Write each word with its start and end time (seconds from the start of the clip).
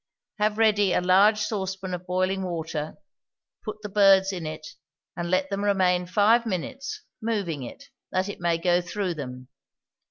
Have 0.39 0.57
ready 0.57 0.93
a 0.93 0.99
large 0.99 1.37
saucepan 1.37 1.93
of 1.93 2.07
boiling 2.07 2.41
water, 2.41 2.97
put 3.63 3.83
the 3.83 3.87
birds 3.89 4.33
in 4.33 4.47
it, 4.47 4.65
and 5.15 5.29
let 5.29 5.51
them 5.51 5.63
remain 5.63 6.07
five 6.07 6.43
minutes, 6.43 7.03
moving 7.21 7.61
it, 7.61 7.89
that 8.11 8.27
it 8.27 8.39
may 8.41 8.57
go 8.57 8.81
through 8.81 9.13
them. 9.13 9.49